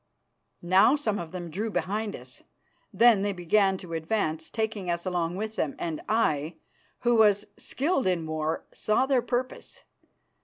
Now 0.63 0.95
some 0.95 1.19
of 1.19 1.31
them 1.31 1.51
drew 1.51 1.69
behind 1.69 2.15
us. 2.15 2.41
Then 2.91 3.21
they 3.21 3.33
began 3.33 3.77
to 3.77 3.93
advance, 3.93 4.49
taking 4.49 4.89
us 4.89 5.05
along 5.05 5.35
with 5.35 5.57
them, 5.57 5.75
and 5.77 6.01
I, 6.09 6.55
who 7.01 7.13
was 7.13 7.45
skilled 7.55 8.07
in 8.07 8.25
war, 8.25 8.65
saw 8.73 9.05
their 9.05 9.21
purpose. 9.21 9.83